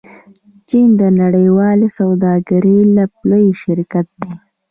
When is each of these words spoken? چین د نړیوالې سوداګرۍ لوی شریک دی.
چین 0.69 0.87
د 1.01 1.01
نړیوالې 1.21 1.87
سوداګرۍ 1.99 2.79
لوی 3.29 3.45
شریک 3.61 3.93
دی. 4.19 4.31